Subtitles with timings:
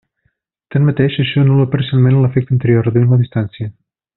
[0.75, 3.71] Tanmateix, això anul·la parcialment l'efecte anterior, reduint la distància.